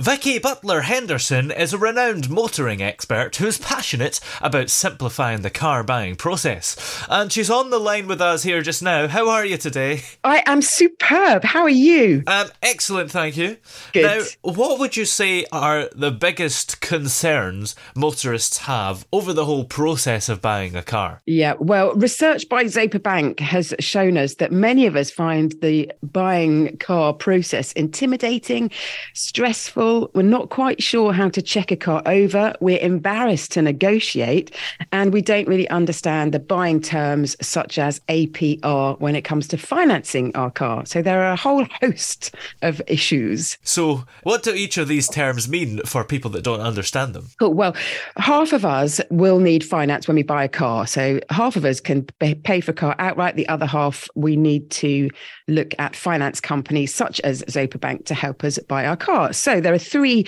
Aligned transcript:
Vicki 0.00 0.38
Butler-Henderson 0.38 1.50
is 1.50 1.74
a 1.74 1.78
renowned 1.78 2.30
motoring 2.30 2.80
expert 2.80 3.36
who's 3.36 3.58
passionate 3.58 4.18
about 4.40 4.70
simplifying 4.70 5.42
the 5.42 5.50
car 5.50 5.82
buying 5.82 6.16
process. 6.16 7.04
And 7.10 7.30
she's 7.30 7.50
on 7.50 7.68
the 7.68 7.78
line 7.78 8.06
with 8.06 8.22
us 8.22 8.42
here 8.42 8.62
just 8.62 8.82
now. 8.82 9.08
How 9.08 9.28
are 9.28 9.44
you 9.44 9.58
today? 9.58 10.00
I 10.24 10.42
am 10.46 10.62
superb. 10.62 11.44
How 11.44 11.64
are 11.64 11.68
you? 11.68 12.22
Um, 12.26 12.48
excellent, 12.62 13.10
thank 13.10 13.36
you. 13.36 13.58
Good. 13.92 14.04
Now, 14.04 14.24
what 14.40 14.78
would 14.78 14.96
you 14.96 15.04
say 15.04 15.44
are 15.52 15.90
the 15.94 16.10
biggest 16.10 16.80
concerns 16.80 17.76
motorists 17.94 18.56
have 18.60 19.06
over 19.12 19.34
the 19.34 19.44
whole 19.44 19.66
process 19.66 20.30
of 20.30 20.40
buying 20.40 20.76
a 20.76 20.82
car? 20.82 21.20
Yeah, 21.26 21.56
well, 21.58 21.92
research 21.92 22.48
by 22.48 22.64
Zopa 22.64 23.02
Bank 23.02 23.38
has 23.40 23.74
shown 23.80 24.16
us 24.16 24.36
that 24.36 24.50
many 24.50 24.86
of 24.86 24.96
us 24.96 25.10
find 25.10 25.52
the 25.60 25.92
buying 26.02 26.78
car 26.78 27.12
process 27.12 27.72
intimidating, 27.72 28.70
stressful. 29.12 29.89
We're 30.14 30.22
not 30.22 30.50
quite 30.50 30.82
sure 30.82 31.12
how 31.12 31.28
to 31.30 31.42
check 31.42 31.70
a 31.70 31.76
car 31.76 32.02
over. 32.06 32.54
We're 32.60 32.80
embarrassed 32.80 33.52
to 33.52 33.62
negotiate, 33.62 34.54
and 34.92 35.12
we 35.12 35.22
don't 35.22 35.48
really 35.48 35.68
understand 35.68 36.32
the 36.32 36.38
buying 36.38 36.80
terms 36.80 37.36
such 37.40 37.78
as 37.78 38.00
APR 38.08 38.98
when 39.00 39.16
it 39.16 39.22
comes 39.22 39.48
to 39.48 39.58
financing 39.58 40.34
our 40.34 40.50
car. 40.50 40.86
So 40.86 41.02
there 41.02 41.22
are 41.22 41.32
a 41.32 41.36
whole 41.36 41.66
host 41.80 42.34
of 42.62 42.80
issues. 42.86 43.58
So, 43.62 44.04
what 44.22 44.42
do 44.42 44.54
each 44.54 44.78
of 44.78 44.88
these 44.88 45.08
terms 45.08 45.48
mean 45.48 45.80
for 45.84 46.04
people 46.04 46.30
that 46.32 46.44
don't 46.44 46.60
understand 46.60 47.14
them? 47.14 47.28
Cool. 47.38 47.54
Well, 47.54 47.74
half 48.16 48.52
of 48.52 48.64
us 48.64 49.00
will 49.10 49.38
need 49.38 49.64
finance 49.64 50.06
when 50.06 50.16
we 50.16 50.22
buy 50.22 50.44
a 50.44 50.48
car. 50.48 50.86
So 50.86 51.20
half 51.30 51.56
of 51.56 51.64
us 51.64 51.80
can 51.80 52.04
pay 52.18 52.34
pay 52.34 52.60
for 52.60 52.72
a 52.72 52.74
car 52.74 52.94
outright. 52.98 53.36
The 53.36 53.48
other 53.48 53.66
half, 53.66 54.08
we 54.14 54.36
need 54.36 54.70
to 54.72 55.10
look 55.48 55.74
at 55.78 55.96
finance 55.96 56.40
companies 56.40 56.94
such 56.94 57.20
as 57.20 57.42
Zopa 57.42 57.80
Bank 57.80 58.06
to 58.06 58.14
help 58.14 58.44
us 58.44 58.58
buy 58.58 58.86
our 58.86 58.96
car. 58.96 59.32
So 59.32 59.60
there 59.60 59.69
are 59.72 59.78
three 59.78 60.26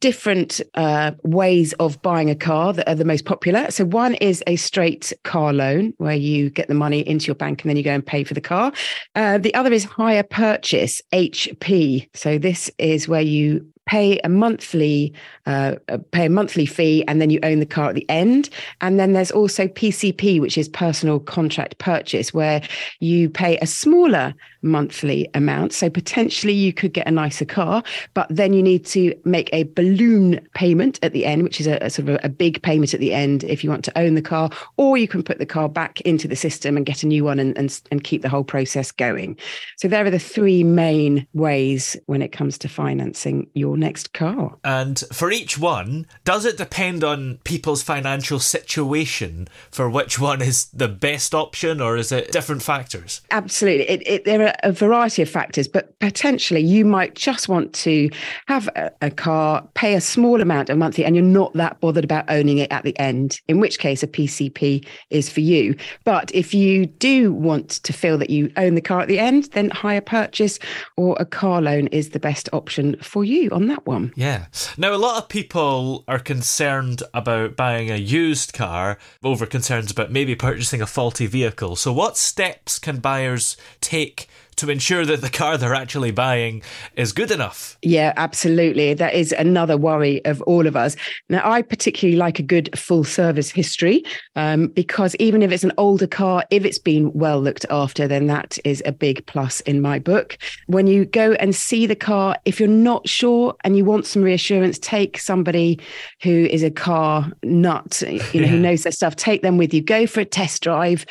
different 0.00 0.60
uh, 0.74 1.12
ways 1.24 1.72
of 1.74 2.00
buying 2.02 2.30
a 2.30 2.34
car 2.34 2.72
that 2.72 2.88
are 2.88 2.94
the 2.94 3.04
most 3.04 3.24
popular. 3.24 3.70
So 3.70 3.84
one 3.84 4.14
is 4.14 4.42
a 4.46 4.56
straight 4.56 5.12
car 5.24 5.52
loan 5.52 5.94
where 5.98 6.16
you 6.16 6.50
get 6.50 6.68
the 6.68 6.74
money 6.74 7.00
into 7.00 7.26
your 7.26 7.34
bank 7.34 7.62
and 7.62 7.70
then 7.70 7.76
you 7.76 7.82
go 7.82 7.92
and 7.92 8.04
pay 8.04 8.24
for 8.24 8.34
the 8.34 8.40
car. 8.40 8.72
Uh, 9.14 9.38
the 9.38 9.54
other 9.54 9.72
is 9.72 9.84
hire 9.84 10.22
purchase, 10.22 11.02
HP. 11.12 12.08
So 12.14 12.38
this 12.38 12.70
is 12.78 13.08
where 13.08 13.20
you 13.20 13.66
pay 13.86 14.20
a 14.22 14.28
monthly 14.28 15.12
uh, 15.46 15.74
uh, 15.88 15.98
pay 16.12 16.26
a 16.26 16.30
monthly 16.30 16.64
fee 16.64 17.02
and 17.08 17.20
then 17.20 17.28
you 17.28 17.40
own 17.42 17.58
the 17.58 17.66
car 17.66 17.88
at 17.88 17.94
the 17.96 18.08
end. 18.08 18.48
And 18.80 19.00
then 19.00 19.14
there's 19.14 19.32
also 19.32 19.66
pcp 19.66 20.40
which 20.40 20.56
is 20.56 20.68
personal 20.68 21.18
contract 21.18 21.78
purchase 21.78 22.32
where 22.32 22.62
you 23.00 23.28
pay 23.28 23.58
a 23.58 23.66
smaller 23.66 24.32
monthly 24.62 25.28
amount. 25.34 25.72
So 25.72 25.90
potentially 25.90 26.52
you 26.52 26.72
could 26.72 26.92
get 26.92 27.08
a 27.08 27.10
nicer 27.10 27.44
car 27.44 27.82
but 28.14 28.28
then 28.30 28.52
you 28.52 28.62
need 28.62 28.86
to 28.86 29.14
make 29.24 29.50
a 29.52 29.64
balloon 29.64 30.40
payment 30.54 31.00
at 31.02 31.12
the 31.12 31.26
end 31.26 31.42
which 31.42 31.60
is 31.60 31.66
a, 31.66 31.78
a 31.78 31.90
sort 31.90 32.08
of 32.08 32.14
a, 32.16 32.26
a 32.26 32.28
big 32.28 32.62
payment 32.62 32.94
at 32.94 33.00
the 33.00 33.12
end 33.12 33.42
if 33.44 33.64
you 33.64 33.70
want 33.70 33.84
to 33.84 33.98
own 33.98 34.14
the 34.14 34.22
car 34.22 34.50
or 34.76 34.96
you 34.96 35.08
can 35.08 35.22
put 35.22 35.38
the 35.38 35.46
car 35.46 35.68
back 35.68 36.00
into 36.02 36.28
the 36.28 36.36
system 36.36 36.76
and 36.76 36.86
get 36.86 37.02
a 37.02 37.06
new 37.06 37.24
one 37.24 37.40
and, 37.40 37.58
and, 37.58 37.80
and 37.90 38.04
keep 38.04 38.22
the 38.22 38.28
whole 38.28 38.44
process 38.44 38.92
going. 38.92 39.36
So 39.78 39.88
there 39.88 40.04
are 40.04 40.10
the 40.10 40.18
three 40.18 40.62
main 40.62 41.26
ways 41.32 41.96
when 42.06 42.22
it 42.22 42.30
comes 42.30 42.56
to 42.58 42.68
financing 42.68 43.48
your 43.54 43.69
next 43.76 44.12
car 44.12 44.56
And 44.64 44.98
for 45.12 45.30
each 45.30 45.58
one, 45.58 46.06
does 46.24 46.44
it 46.44 46.56
depend 46.56 47.04
on 47.04 47.38
people's 47.44 47.82
financial 47.82 48.38
situation 48.38 49.48
for 49.70 49.88
which 49.88 50.18
one 50.18 50.42
is 50.42 50.66
the 50.66 50.88
best 50.88 51.34
option, 51.34 51.80
or 51.80 51.96
is 51.96 52.12
it 52.12 52.32
different 52.32 52.62
factors? 52.62 53.20
Absolutely. 53.30 53.88
It, 53.88 54.02
it, 54.06 54.24
there 54.24 54.46
are 54.46 54.54
a 54.62 54.72
variety 54.72 55.22
of 55.22 55.28
factors, 55.28 55.68
but 55.68 55.98
potentially 55.98 56.60
you 56.60 56.84
might 56.84 57.14
just 57.14 57.48
want 57.48 57.72
to 57.74 58.10
have 58.46 58.68
a, 58.76 58.90
a 59.02 59.10
car, 59.10 59.66
pay 59.74 59.94
a 59.94 60.00
small 60.00 60.40
amount 60.40 60.70
a 60.70 60.76
monthly, 60.76 61.04
and 61.04 61.14
you're 61.14 61.24
not 61.24 61.52
that 61.54 61.80
bothered 61.80 62.04
about 62.04 62.24
owning 62.28 62.58
it 62.58 62.70
at 62.70 62.84
the 62.84 62.98
end, 62.98 63.40
in 63.48 63.60
which 63.60 63.78
case 63.78 64.02
a 64.02 64.06
PCP 64.06 64.86
is 65.10 65.28
for 65.28 65.40
you. 65.40 65.76
But 66.04 66.30
if 66.34 66.54
you 66.54 66.86
do 66.86 67.32
want 67.32 67.70
to 67.70 67.92
feel 67.92 68.18
that 68.18 68.30
you 68.30 68.52
own 68.56 68.74
the 68.74 68.80
car 68.80 69.00
at 69.00 69.08
the 69.08 69.18
end, 69.18 69.44
then 69.52 69.70
hire 69.70 70.00
purchase 70.00 70.58
or 70.96 71.16
a 71.18 71.24
car 71.24 71.60
loan 71.60 71.86
is 71.88 72.10
the 72.10 72.20
best 72.20 72.48
option 72.52 72.96
for 73.02 73.24
you 73.24 73.48
on 73.60 73.68
that 73.68 73.86
one. 73.86 74.12
Yeah. 74.16 74.46
Now, 74.76 74.94
a 74.94 74.96
lot 74.96 75.22
of 75.22 75.28
people 75.28 76.04
are 76.08 76.18
concerned 76.18 77.02
about 77.12 77.56
buying 77.56 77.90
a 77.90 77.96
used 77.96 78.52
car 78.52 78.98
over 79.22 79.46
concerns 79.46 79.90
about 79.90 80.10
maybe 80.10 80.34
purchasing 80.34 80.80
a 80.80 80.86
faulty 80.86 81.26
vehicle. 81.26 81.76
So, 81.76 81.92
what 81.92 82.16
steps 82.16 82.78
can 82.78 82.98
buyers 82.98 83.56
take 83.80 84.28
to 84.60 84.70
ensure 84.70 85.06
that 85.06 85.22
the 85.22 85.30
car 85.30 85.56
they're 85.56 85.74
actually 85.74 86.10
buying 86.10 86.62
is 86.94 87.12
good 87.12 87.30
enough? 87.30 87.78
Yeah, 87.82 88.12
absolutely. 88.16 88.92
That 88.92 89.14
is 89.14 89.32
another 89.32 89.78
worry 89.78 90.22
of 90.26 90.42
all 90.42 90.66
of 90.66 90.76
us. 90.76 90.96
Now, 91.30 91.50
I 91.50 91.62
particularly 91.62 92.18
like 92.18 92.38
a 92.38 92.42
good 92.42 92.78
full 92.78 93.04
service 93.04 93.50
history 93.50 94.04
um, 94.36 94.68
because 94.68 95.16
even 95.16 95.42
if 95.42 95.50
it's 95.50 95.64
an 95.64 95.72
older 95.78 96.06
car, 96.06 96.44
if 96.50 96.66
it's 96.66 96.78
been 96.78 97.10
well 97.14 97.40
looked 97.40 97.64
after, 97.70 98.06
then 98.06 98.26
that 98.26 98.58
is 98.64 98.82
a 98.84 98.92
big 98.92 99.24
plus 99.24 99.60
in 99.62 99.80
my 99.80 99.98
book. 99.98 100.36
When 100.66 100.86
you 100.86 101.06
go 101.06 101.32
and 101.32 101.54
see 101.54 101.86
the 101.86 101.96
car, 101.96 102.36
if 102.44 102.60
you're 102.60 102.68
not 102.68 103.08
sure 103.08 103.56
and 103.64 103.78
you 103.78 103.86
want 103.86 104.04
some 104.04 104.22
reassurance, 104.22 104.78
take 104.78 105.18
somebody 105.18 105.80
who 106.22 106.46
is 106.50 106.62
a 106.62 106.70
car 106.70 107.32
nut, 107.42 108.02
you 108.32 108.42
know, 108.42 108.46
who 108.46 108.58
knows 108.60 108.82
their 108.82 108.92
stuff. 108.92 109.16
Take 109.16 109.40
them 109.40 109.56
with 109.56 109.72
you. 109.72 109.80
Go 109.80 110.06
for 110.06 110.20
a 110.20 110.24
test 110.26 110.62
drive, 110.62 111.06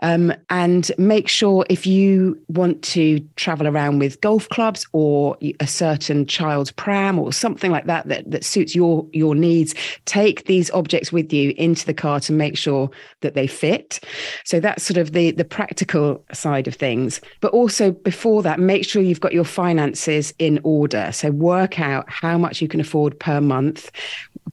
um, 0.00 0.32
and 0.48 0.90
make 0.96 1.28
sure 1.28 1.66
if 1.68 1.86
you 1.86 2.40
want 2.48 2.82
to 2.94 3.18
travel 3.34 3.66
around 3.66 3.98
with 3.98 4.20
golf 4.20 4.48
clubs 4.50 4.86
or 4.92 5.36
a 5.58 5.66
certain 5.66 6.26
child's 6.26 6.70
pram 6.70 7.18
or 7.18 7.32
something 7.32 7.72
like 7.72 7.86
that 7.86 8.06
that, 8.06 8.30
that 8.30 8.44
suits 8.44 8.72
your 8.72 9.04
your 9.12 9.34
needs, 9.34 9.74
take 10.04 10.44
these 10.44 10.70
objects 10.70 11.10
with 11.10 11.32
you 11.32 11.52
into 11.56 11.84
the 11.86 11.92
car 11.92 12.20
to 12.20 12.32
make 12.32 12.56
sure 12.56 12.88
that 13.20 13.34
they 13.34 13.48
fit. 13.48 13.98
So 14.44 14.60
that's 14.60 14.84
sort 14.84 14.98
of 14.98 15.12
the 15.12 15.32
the 15.32 15.44
practical 15.44 16.24
side 16.32 16.68
of 16.68 16.76
things. 16.76 17.20
But 17.40 17.52
also 17.52 17.90
before 17.90 18.42
that, 18.44 18.60
make 18.60 18.84
sure 18.84 19.02
you've 19.02 19.20
got 19.20 19.32
your 19.32 19.44
finances 19.44 20.32
in 20.38 20.60
order. 20.62 21.10
So 21.12 21.32
work 21.32 21.80
out 21.80 22.04
how 22.08 22.38
much 22.38 22.62
you 22.62 22.68
can 22.68 22.80
afford 22.80 23.18
per 23.18 23.40
month 23.40 23.90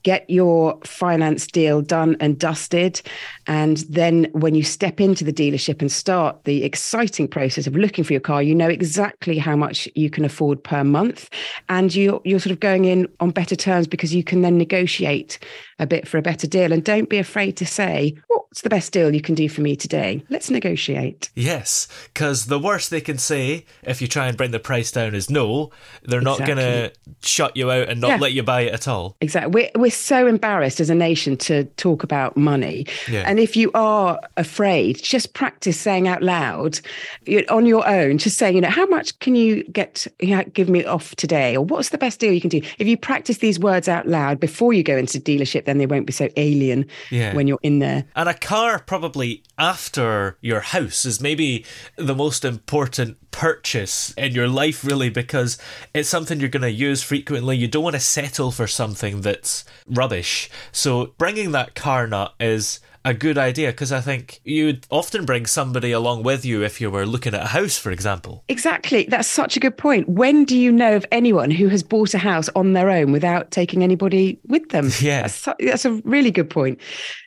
get 0.04 0.28
your 0.30 0.80
finance 0.84 1.48
deal 1.48 1.82
done 1.82 2.18
and 2.20 2.40
dusted. 2.40 3.02
And 3.48 3.78
then 3.90 4.28
when 4.32 4.56
you 4.56 4.64
step 4.64 5.00
into 5.00 5.24
the 5.24 5.34
dealership 5.34 5.82
and 5.82 5.92
start 5.92 6.44
the 6.46 6.64
exciting 6.64 7.28
process 7.28 7.68
of 7.68 7.76
looking 7.76 8.04
for 8.04 8.14
your 8.14 8.22
car, 8.22 8.31
you 8.40 8.56
know 8.56 8.70
exactly 8.70 9.38
how 9.38 9.56
much 9.56 9.88
you 9.96 10.10
can 10.10 10.24
afford 10.24 10.64
per 10.64 10.84
month. 10.84 11.30
And 11.70 11.94
you, 11.94 12.22
you're 12.24 12.40
sort 12.40 12.52
of 12.52 12.60
going 12.60 12.86
in 12.86 13.08
on 13.20 13.32
better 13.32 13.56
terms 13.56 13.88
because 13.88 14.14
you 14.14 14.24
can 14.24 14.42
then 14.42 14.58
negotiate 14.58 15.40
a 15.80 15.88
bit 15.88 16.08
for 16.08 16.18
a 16.18 16.22
better 16.22 16.48
deal. 16.48 16.72
And 16.72 16.84
don't 16.84 17.10
be 17.10 17.18
afraid 17.18 17.58
to 17.58 17.66
say, 17.66 18.16
what's 18.52 18.64
the 18.64 18.70
best 18.70 18.92
deal 18.92 19.16
you 19.16 19.22
can 19.22 19.34
do 19.34 19.48
for 19.48 19.62
me 19.62 19.78
today? 19.78 20.22
Let's 20.30 20.50
negotiate. 20.50 21.30
Yes, 21.36 21.88
because 22.14 22.48
the 22.48 22.60
worst 22.60 22.90
they 22.90 23.00
can 23.00 23.18
say 23.18 23.66
if 23.84 24.02
you 24.02 24.10
try 24.10 24.28
and 24.28 24.36
bring 24.36 24.52
the 24.52 24.60
price 24.60 24.92
down 24.92 25.16
is 25.16 25.30
no. 25.30 25.72
They're 26.04 26.20
not 26.20 26.40
going 26.40 26.58
to 26.58 26.92
shut 27.24 27.56
you 27.56 27.72
out 27.72 27.88
and 27.88 28.02
not 28.02 28.10
Yeah. 28.10 28.18
let 28.18 28.34
you 28.34 28.44
buy 28.44 28.62
it 28.62 28.74
at 28.74 28.90
all. 28.90 29.16
Exactly. 29.22 29.70
We're, 29.74 29.82
we're 29.82 29.90
so 29.92 30.28
embarrassed 30.28 30.82
as 30.82 30.90
a 30.90 30.96
nation 30.96 31.38
to 31.38 31.64
talk 31.78 32.04
about 32.04 32.36
money. 32.36 32.88
Yeah. 33.10 33.24
And 33.26 33.40
if 33.40 33.56
you 33.56 33.72
are 33.74 34.20
afraid, 34.36 35.02
just 35.02 35.34
practice 35.34 35.80
saying 35.80 36.10
out 36.10 36.22
loud 36.22 36.82
on 37.48 37.66
your 37.66 37.88
own, 37.88 38.18
just 38.18 38.38
saying, 38.38 38.56
you 38.56 38.62
know, 38.62 38.70
how 38.70 38.86
much 38.88 39.18
can 39.20 39.34
you 39.34 39.64
get, 39.66 40.08
you 40.20 40.36
know, 40.36 40.44
give 40.54 40.68
me 40.68 40.84
off 40.84 41.16
today? 41.16 41.56
Or 41.56 41.64
what's 41.64 41.90
the 41.90 41.98
best 41.98 42.20
deal 42.20 42.34
you 42.34 42.42
can 42.42 42.50
do? 42.50 42.62
If 42.80 42.88
you 42.88 42.98
practice 42.98 43.38
these 43.38 43.60
words 43.60 43.88
out 43.88 44.08
loud 44.10 44.42
before 44.42 44.74
you 44.74 44.84
go 44.84 44.98
into 44.98 45.20
dealership, 45.22 45.64
then 45.64 45.78
they 45.78 45.86
won't 45.86 46.06
be 46.06 46.12
so 46.12 46.28
alien 46.36 46.86
Yeah. 47.12 47.34
when 47.34 47.48
you're 47.48 47.60
in 47.64 47.80
there. 47.80 48.04
And 48.18 48.28
a 48.28 48.34
car, 48.42 48.80
probably 48.80 49.44
after 49.58 50.38
your 50.42 50.60
house, 50.60 51.06
is 51.06 51.22
maybe 51.22 51.66
the 51.96 52.16
most 52.16 52.44
important 52.44 53.18
purchase 53.32 54.14
in 54.18 54.34
your 54.34 54.48
life, 54.48 54.84
really, 54.84 55.10
because 55.10 55.58
it's 55.94 56.10
something 56.10 56.40
you're 56.40 56.50
going 56.50 56.62
to 56.62 56.72
use 56.72 57.02
frequently. 57.02 57.56
You 57.56 57.68
don't 57.68 57.84
want 57.84 57.96
to 57.96 58.00
settle 58.02 58.52
for 58.52 58.68
something 58.68 59.22
that's 59.22 59.64
rubbish. 59.88 60.50
So, 60.72 61.14
bringing 61.18 61.52
that 61.52 61.76
car 61.76 62.08
nut 62.08 62.34
is 62.40 62.82
a 63.04 63.14
good 63.14 63.38
idea 63.38 63.72
because 63.72 63.92
I 63.92 64.02
think 64.02 64.42
you'd 64.44 64.86
often 64.90 65.26
bring 65.26 65.46
somebody 65.46 65.92
along 65.92 66.24
with 66.24 66.46
you 66.46 66.64
if 66.64 66.80
you 66.80 66.92
were 66.92 67.06
looking 67.06 67.34
at 67.34 67.42
a 67.44 67.48
house, 67.48 67.78
for 67.78 67.92
example. 67.92 68.44
Exactly. 68.48 69.06
That's 69.10 69.28
such 69.28 69.58
a 69.58 69.60
good 69.60 69.78
point. 69.78 70.08
When 70.08 70.46
do 70.46 70.58
you 70.58 70.72
know 70.72 70.96
of 70.96 71.06
anyone 71.12 71.52
who 71.52 71.68
has 71.70 71.84
bought 71.84 72.14
a 72.14 72.20
house 72.20 72.50
on 72.56 72.74
their 72.74 72.90
own 72.90 73.12
without 73.12 73.52
taking 73.52 73.84
anybody 73.84 74.40
with 74.48 74.70
them? 74.70 74.90
Yeah. 75.02 75.22
That's, 75.24 75.34
su- 75.34 75.54
that's 75.60 75.86
a 75.86 75.94
really 76.04 76.30
good 76.30 76.50
point. 76.50 76.80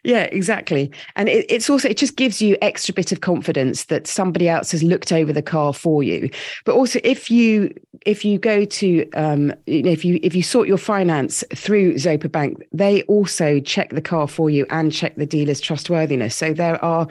Yeah, 0.04 0.24
exactly. 0.24 0.92
And 1.16 1.28
it, 1.28 1.44
it's 1.48 1.68
also, 1.68 1.88
it 1.88 1.96
just 1.96 2.14
gives 2.16 2.40
you 2.40 2.56
extra 2.62 2.94
bit 2.94 3.10
of 3.10 3.20
confidence 3.20 3.86
that 3.86 4.06
somebody 4.06 4.48
else 4.48 4.70
has 4.70 4.82
looked 4.84 5.10
over 5.10 5.32
the 5.32 5.42
car 5.42 5.74
for 5.74 6.04
you. 6.04 6.30
But 6.64 6.76
also 6.76 7.00
if 7.02 7.32
you, 7.32 7.74
if 8.06 8.24
you 8.24 8.38
go 8.38 8.64
to, 8.64 9.10
um, 9.12 9.52
if 9.66 10.04
you, 10.04 10.18
if 10.22 10.34
you 10.34 10.42
sort 10.42 10.68
your 10.68 10.78
finance 10.78 11.44
through 11.54 11.94
Zopa 11.94 12.30
Bank, 12.30 12.62
they 12.72 13.02
also 13.02 13.60
check 13.60 13.90
the 13.90 14.02
car 14.02 14.28
for 14.28 14.50
you 14.50 14.66
and 14.70 14.92
check 14.92 15.16
the 15.16 15.26
dealer's 15.26 15.60
trustworthiness. 15.60 16.34
So 16.34 16.52
there 16.52 16.82
are, 16.84 17.08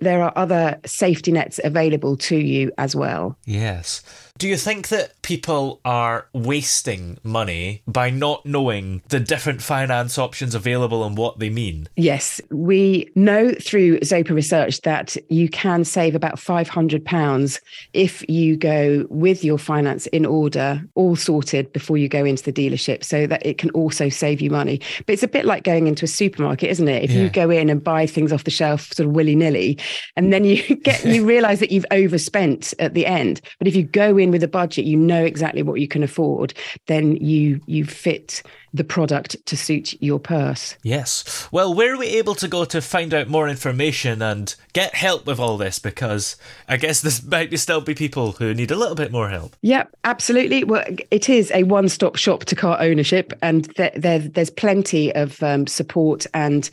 there 0.00 0.22
are 0.22 0.32
other 0.36 0.80
safety 0.86 1.32
nets 1.32 1.60
available 1.64 2.16
to 2.18 2.36
you 2.36 2.72
as 2.78 2.96
well. 2.96 3.36
Yes. 3.44 4.02
Do 4.36 4.48
you 4.48 4.56
think 4.56 4.88
that 4.88 5.22
people 5.22 5.80
are 5.84 6.26
wasting 6.32 7.18
money 7.22 7.82
by 7.86 8.10
not 8.10 8.44
knowing 8.44 9.00
the 9.08 9.20
different 9.20 9.62
finance 9.62 10.18
options 10.18 10.56
available 10.56 11.04
and 11.04 11.16
what 11.16 11.38
they 11.38 11.50
mean? 11.50 11.86
Yes, 11.94 12.40
we 12.50 13.08
know 13.14 13.52
through 13.62 14.00
Zopa 14.00 14.30
research 14.30 14.80
that 14.80 15.16
you 15.30 15.48
can 15.48 15.84
save 15.84 16.16
about 16.16 16.34
£500 16.34 17.60
if 17.92 18.28
you 18.28 18.56
go 18.56 19.06
with 19.08 19.44
your 19.44 19.56
finance 19.56 20.08
in 20.08 20.26
order, 20.26 20.82
all 20.96 21.14
sorted 21.14 21.72
before 21.72 21.96
you 21.96 22.08
go 22.08 22.24
into 22.24 22.42
the 22.42 22.52
dealership, 22.52 23.04
so 23.04 23.28
that 23.28 23.46
it 23.46 23.56
can 23.56 23.70
also 23.70 24.08
save 24.08 24.40
you 24.40 24.50
money. 24.50 24.80
But 25.06 25.12
it's 25.12 25.22
a 25.22 25.28
bit 25.28 25.44
like 25.44 25.62
going 25.62 25.86
into 25.86 26.06
a 26.06 26.08
supermarket, 26.08 26.70
isn't 26.70 26.88
it? 26.88 27.04
If 27.04 27.12
Yeah. 27.12 27.22
you 27.22 27.30
go 27.30 27.50
in 27.50 27.70
and 27.70 27.82
buy 27.84 28.04
things 28.08 28.32
off 28.32 28.42
the 28.42 28.50
shelf 28.50 28.92
sort 28.94 29.08
of 29.08 29.14
willy 29.14 29.36
nilly, 29.36 29.78
and 30.16 30.32
then 30.32 30.42
you 30.44 30.60
get, 30.82 31.04
you 31.04 31.24
realize 31.24 31.60
that 31.60 31.70
you've 31.70 31.86
overspent 31.92 32.74
at 32.80 32.94
the 32.94 33.06
end. 33.06 33.40
But 33.60 33.68
if 33.68 33.76
you 33.76 33.84
go 33.84 34.18
in 34.18 34.23
with 34.30 34.42
a 34.42 34.48
budget, 34.48 34.84
you 34.84 34.96
know 34.96 35.24
exactly 35.24 35.62
what 35.62 35.80
you 35.80 35.88
can 35.88 36.02
afford, 36.02 36.54
then 36.86 37.16
you, 37.16 37.60
you 37.66 37.84
fit 37.84 38.42
the 38.74 38.84
product 38.84 39.36
to 39.46 39.56
suit 39.56 40.00
your 40.02 40.18
purse. 40.18 40.76
Yes. 40.82 41.48
Well, 41.52 41.72
where 41.72 41.94
are 41.94 41.98
we 41.98 42.08
able 42.08 42.34
to 42.34 42.48
go 42.48 42.64
to 42.64 42.82
find 42.82 43.14
out 43.14 43.28
more 43.28 43.48
information 43.48 44.20
and 44.20 44.54
get 44.72 44.96
help 44.96 45.26
with 45.26 45.38
all 45.38 45.56
this? 45.56 45.78
Because 45.78 46.36
I 46.68 46.76
guess 46.76 47.00
there 47.00 47.12
might 47.30 47.56
still 47.58 47.80
be 47.80 47.94
people 47.94 48.32
who 48.32 48.52
need 48.52 48.72
a 48.72 48.76
little 48.76 48.96
bit 48.96 49.12
more 49.12 49.30
help. 49.30 49.54
Yep, 49.62 49.94
absolutely. 50.02 50.64
Well, 50.64 50.84
it 51.12 51.28
is 51.28 51.52
a 51.52 51.62
one-stop 51.62 52.16
shop 52.16 52.44
to 52.46 52.56
car 52.56 52.76
ownership, 52.80 53.32
and 53.40 53.66
there, 53.76 53.92
there, 53.94 54.18
there's 54.18 54.50
plenty 54.50 55.14
of 55.14 55.40
um, 55.42 55.68
support 55.68 56.26
and 56.34 56.68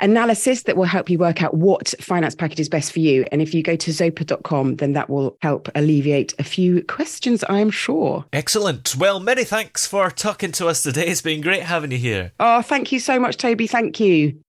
analysis 0.00 0.64
that 0.64 0.76
will 0.76 0.84
help 0.84 1.08
you 1.08 1.18
work 1.18 1.40
out 1.40 1.54
what 1.54 1.94
finance 2.00 2.34
package 2.34 2.60
is 2.60 2.68
best 2.68 2.92
for 2.92 2.98
you. 2.98 3.24
And 3.30 3.40
if 3.40 3.54
you 3.54 3.62
go 3.62 3.76
to 3.76 3.90
zopa.com, 3.92 4.76
then 4.76 4.92
that 4.94 5.08
will 5.08 5.36
help 5.40 5.68
alleviate 5.76 6.34
a 6.40 6.44
few 6.44 6.82
questions, 6.84 7.44
I'm 7.48 7.70
sure. 7.70 8.24
Excellent. 8.32 8.96
Well, 8.96 9.20
many 9.20 9.44
thanks 9.44 9.86
for 9.86 10.10
talking 10.10 10.50
to 10.52 10.66
us 10.66 10.82
today. 10.82 11.06
It's 11.06 11.22
been 11.22 11.43
great 11.44 11.62
having 11.62 11.92
you 11.92 11.98
here. 11.98 12.32
Oh, 12.40 12.62
thank 12.62 12.90
you 12.90 12.98
so 12.98 13.20
much, 13.20 13.36
Toby. 13.36 13.68
Thank 13.68 14.00
you. 14.00 14.40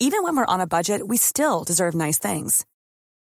Even 0.00 0.22
when 0.22 0.36
we're 0.36 0.54
on 0.54 0.60
a 0.60 0.66
budget, 0.66 1.06
we 1.06 1.16
still 1.16 1.64
deserve 1.64 1.94
nice 1.94 2.18
things. 2.18 2.64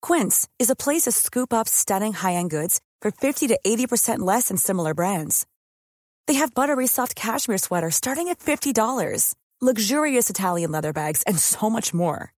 Quince 0.02 0.48
is 0.58 0.70
a 0.70 0.76
place 0.76 1.02
to 1.02 1.12
scoop 1.12 1.52
up 1.52 1.69
stunning 1.69 2.12
high-end 2.12 2.50
goods 2.50 2.80
for 3.00 3.10
50 3.10 3.48
to 3.48 3.58
80% 3.66 4.19
less 4.20 4.48
than 4.48 4.56
similar 4.56 4.94
brands. 4.94 5.46
They 6.26 6.34
have 6.34 6.54
buttery 6.54 6.86
soft 6.86 7.14
cashmere 7.16 7.58
sweaters 7.58 7.94
starting 7.96 8.28
at 8.28 8.38
$50, 8.38 9.34
luxurious 9.60 10.31
Italian 10.31 10.70
leather 10.70 10.92
bags, 10.92 11.22
and 11.22 11.38
so 11.38 11.70
much 11.70 11.94
more. 11.94 12.32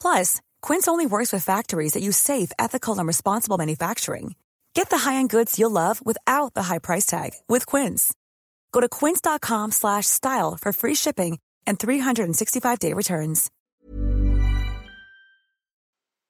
Plus, 0.00 0.40
Quince 0.60 0.88
only 0.88 1.06
works 1.06 1.32
with 1.32 1.44
factories 1.44 1.92
that 1.92 2.02
use 2.02 2.16
safe, 2.16 2.52
ethical, 2.58 2.98
and 2.98 3.06
responsible 3.06 3.58
manufacturing. 3.58 4.34
Get 4.74 4.88
the 4.88 4.98
high-end 4.98 5.28
goods 5.30 5.58
you'll 5.58 5.70
love 5.70 6.04
without 6.04 6.54
the 6.54 6.64
high 6.64 6.78
price 6.78 7.06
tag 7.06 7.30
with 7.48 7.66
Quince. 7.66 8.14
Go 8.72 8.80
to 8.80 8.88
quince.com 8.88 9.72
slash 9.72 10.06
style 10.06 10.56
for 10.60 10.72
free 10.72 10.94
shipping 10.94 11.38
and 11.66 11.78
365-day 11.78 12.92
returns. 12.94 13.50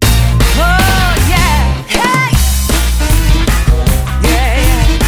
Oh 0.03 1.15
yeah! 1.29 1.83
Hey! 1.87 2.31
Yeah! 4.29 4.99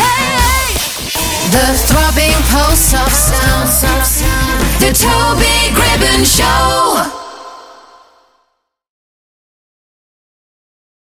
Hey! 0.00 0.74
The 1.50 1.66
throbbing 1.86 2.42
pulse 2.48 2.94
of 2.94 3.12
sound. 3.12 3.68
The 4.80 4.92
Toby 4.98 5.74
Gribbon 5.76 6.24
Show. 6.24 7.21